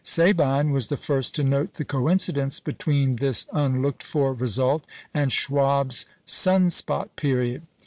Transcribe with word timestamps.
Sabine 0.03 0.71
was 0.71 0.87
the 0.87 0.97
first 0.97 1.35
to 1.35 1.43
note 1.43 1.73
the 1.73 1.85
coincidence 1.85 2.59
between 2.59 3.17
this 3.17 3.45
unlooked 3.53 4.01
for 4.01 4.33
result 4.33 4.83
and 5.13 5.29
Schwabe's 5.31 6.07
sun 6.25 6.71
spot 6.71 7.15
period. 7.15 7.61